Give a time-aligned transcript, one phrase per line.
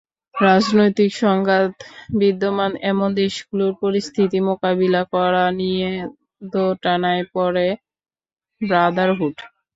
[0.35, 1.71] রাজনৈতিক সংঘাত
[2.19, 5.89] বিদ্যমান এমন দেশগুলোর পরিস্থিতি মোকাবিলা করা নিয়ে
[6.53, 7.67] দোটানায় পড়ে
[8.61, 9.35] ব্রাদারহুড।